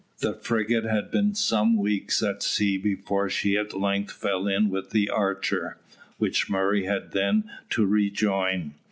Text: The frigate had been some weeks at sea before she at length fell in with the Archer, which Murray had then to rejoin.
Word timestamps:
The 0.17 0.33
frigate 0.33 0.85
had 0.85 1.11
been 1.11 1.35
some 1.35 1.77
weeks 1.77 2.23
at 2.23 2.41
sea 2.41 2.75
before 2.79 3.29
she 3.29 3.55
at 3.55 3.77
length 3.79 4.11
fell 4.11 4.47
in 4.47 4.67
with 4.69 4.89
the 4.89 5.11
Archer, 5.11 5.77
which 6.17 6.49
Murray 6.49 6.85
had 6.85 7.11
then 7.11 7.51
to 7.69 7.85
rejoin. 7.85 8.73